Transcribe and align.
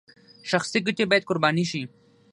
شخصي 0.49 0.79
ګټې 0.85 1.05
باید 1.09 1.27
قرباني 1.29 1.65
شي 1.71 1.81